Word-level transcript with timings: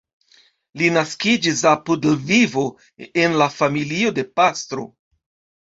Li 0.81 0.87
naskiĝis 0.95 1.61
apud 1.73 2.09
Lvivo 2.11 2.65
en 3.25 3.39
la 3.43 3.49
familio 3.59 4.15
de 4.17 4.29
pastro. 4.41 4.89